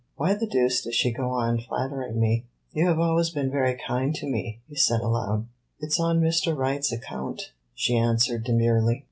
"Why 0.15 0.33
the 0.33 0.47
deuce 0.47 0.81
does 0.81 0.95
she 0.95 1.11
go 1.13 1.29
on 1.29 1.59
flattering 1.59 2.19
me? 2.19 2.45
You 2.71 2.87
have 2.87 2.97
always 2.97 3.29
been 3.29 3.51
very 3.51 3.77
kind 3.87 4.15
to 4.15 4.25
me," 4.25 4.59
he 4.67 4.75
said 4.75 5.01
aloud. 5.01 5.45
"It 5.79 5.91
's 5.91 5.99
on 5.99 6.19
Mr. 6.19 6.57
Wright's 6.57 6.91
account," 6.91 7.51
she 7.75 7.95
answered 7.95 8.43
demurely. 8.45 8.99